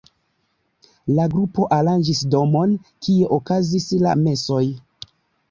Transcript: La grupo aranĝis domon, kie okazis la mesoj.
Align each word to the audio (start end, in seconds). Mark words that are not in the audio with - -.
La 1.19 1.27
grupo 1.33 1.67
aranĝis 1.77 2.21
domon, 2.37 2.73
kie 3.09 3.29
okazis 3.39 3.87
la 4.07 4.17
mesoj. 4.25 4.65